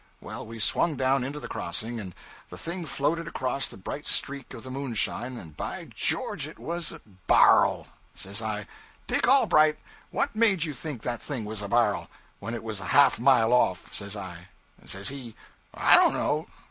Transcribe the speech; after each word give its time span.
Well, 0.19 0.47
we 0.47 0.57
swung 0.57 0.95
down 0.95 1.23
into 1.23 1.39
the 1.39 1.47
crossing, 1.47 1.99
and 1.99 2.15
the 2.49 2.57
thing 2.57 2.87
floated 2.87 3.27
across 3.27 3.67
the 3.67 3.77
bright 3.77 4.07
streak 4.07 4.51
of 4.55 4.63
the 4.63 4.71
moonshine, 4.71 5.37
and, 5.37 5.55
by 5.55 5.85
George, 5.93 6.47
it 6.47 6.57
was 6.57 6.97
bar'l. 7.27 7.85
Says 8.15 8.41
I 8.41 8.65
'"Dick 9.05 9.27
Allbright, 9.27 9.77
what 10.09 10.35
made 10.35 10.63
you 10.63 10.73
think 10.73 11.03
that 11.03 11.21
thing 11.21 11.45
was 11.45 11.61
a 11.61 11.67
bar'l, 11.67 12.07
when 12.39 12.55
it 12.55 12.63
was 12.63 12.79
a 12.79 12.85
half 12.85 13.19
a 13.19 13.21
mile 13.21 13.53
off," 13.53 13.93
says 13.93 14.15
I. 14.15 14.49
Says 14.87 15.09
he 15.09 15.35
'"I 15.71 15.93
don't 15.97 16.13
know." 16.13 16.47